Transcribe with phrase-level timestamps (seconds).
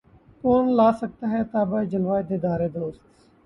[0.41, 3.01] کون لا سکتا ہے تابِ جلوۂ دیدارِ دوست